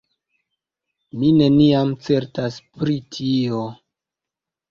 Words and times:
Mi 1.23 1.27
neniam 1.41 1.91
certas 2.07 2.57
pri 2.79 2.95
tio! 3.17 3.61